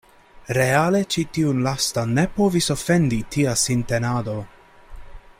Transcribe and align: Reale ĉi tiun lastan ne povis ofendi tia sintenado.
Reale 0.57 1.01
ĉi 1.15 1.25
tiun 1.37 1.59
lastan 1.67 2.15
ne 2.19 2.23
povis 2.37 2.69
ofendi 2.77 3.19
tia 3.35 3.53
sintenado. 3.65 4.39